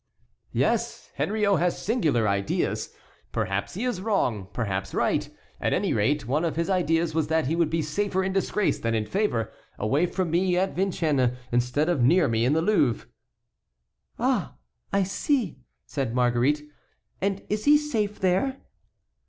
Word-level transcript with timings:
"Yes, 0.51 1.11
Henriot 1.13 1.59
has 1.59 1.79
singular 1.79 2.27
ideas. 2.27 2.91
Perhaps 3.31 3.75
he 3.75 3.83
is 3.83 4.01
wrong, 4.01 4.47
perhaps 4.51 4.95
right; 4.95 5.29
at 5.59 5.73
any 5.73 5.93
rate, 5.93 6.25
one 6.27 6.43
of 6.43 6.55
his 6.55 6.71
ideas 6.71 7.13
was 7.13 7.27
that 7.27 7.45
he 7.45 7.55
would 7.55 7.69
be 7.69 7.83
safer 7.83 8.23
in 8.23 8.33
disgrace 8.33 8.79
than 8.79 8.95
in 8.95 9.05
favor, 9.05 9.51
away 9.77 10.07
from 10.07 10.31
me 10.31 10.57
at 10.57 10.75
Vincennes 10.75 11.37
instead 11.51 11.87
of 11.87 12.01
near 12.01 12.27
me 12.27 12.45
in 12.45 12.53
the 12.53 12.63
Louvre." 12.63 13.07
"Ah! 14.17 14.55
I 14.91 15.03
see," 15.03 15.59
said 15.85 16.15
Marguerite, 16.15 16.63
"and 17.21 17.43
is 17.47 17.65
he 17.65 17.77
safe 17.77 18.17
there?" 18.19 18.57